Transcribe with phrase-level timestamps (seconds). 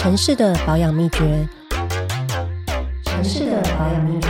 [0.00, 1.48] 城市的保养秘诀，
[3.04, 4.28] 城市的保养秘诀，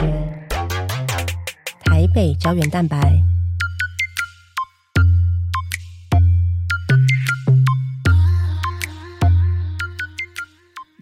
[1.85, 3.22] 台北胶原蛋白。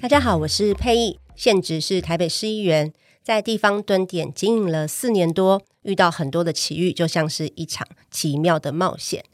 [0.00, 2.92] 大家好，我是佩义，现职是台北市议员，
[3.22, 9.24] 在地方蹲点经营了四年多，遇到很多的奇遇，就像是一场奇妙的冒险。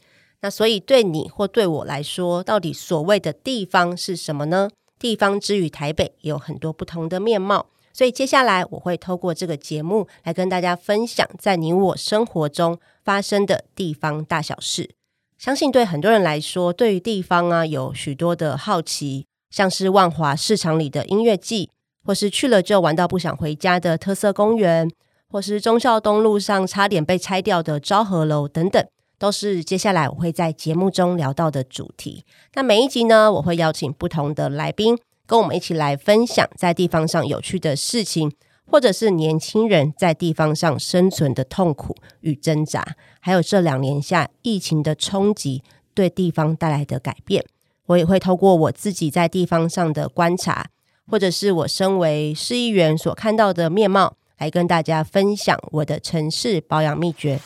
[0.41, 4.69] 那所以对你或对我来说，到底所谓的地方是什么呢？
[5.03, 14.91] 地方之于台北有很多不同的面貌，所以接下来我会透过这个节目来跟大家分享，在你我生活中发生的地方大小事。
[15.37, 21.69] 相信对很多人来说，对于地方啊有许多的好奇，像是万华市场里的音乐季，
[22.05, 24.89] 或是去了就玩到不想回家的特色公园，
[25.27, 28.81] 或是忠孝东路上差点被拆掉的昭和楼等等。
[29.23, 32.25] 都是接下来我会在节目中聊到的主题。
[32.55, 38.33] 那每一集呢，我会邀请不同的来宾，跟我们一起来分享在地方上有趣的事情，
[38.69, 42.85] 或者是年轻人在地方上生存的痛苦与挣扎，
[43.21, 47.45] 还有这两年下疫情的冲击对地方带来的改变。
[47.85, 50.67] 我也会透过我自己在地方上的观察，
[51.09, 57.39] 或者是我身为市议员所看到的面貌，来跟大家分享我的城市保养秘诀。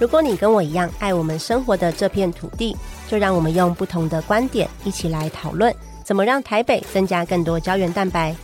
[0.00, 2.74] 如果你跟我一样爱我们生活的这片土地，
[3.06, 8.34] 就让我们用不同的观点一起来讨论，怎么让台北增加更多胶原蛋白。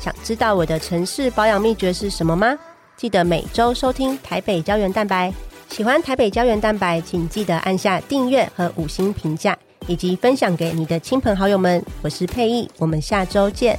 [0.00, 2.58] 想知道我的城市保养秘诀是什么吗？
[2.96, 5.30] 记得每周收听台北胶原蛋白。
[5.68, 9.54] 喜欢台北胶原蛋白，请记得按下订阅和五星评价，
[9.86, 11.84] 以及分享给你的亲朋好友们。
[12.00, 13.78] 我是佩意，我们下周见。